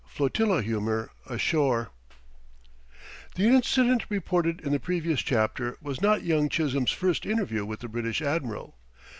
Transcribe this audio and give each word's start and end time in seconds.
FLOTILLA 0.07 0.63
HUMOR 0.63 1.11
ASHORE 1.27 1.91
The 3.35 3.43
incident 3.43 4.07
reported 4.09 4.59
in 4.61 4.71
the 4.71 4.79
previous 4.79 5.21
chapter 5.21 5.77
was 5.79 6.01
not 6.01 6.23
young 6.23 6.49
Chisholm's 6.49 6.89
first 6.89 7.23
interview 7.23 7.63
with 7.65 7.81
the 7.81 7.87
British 7.87 8.19
admiral. 8.19 8.79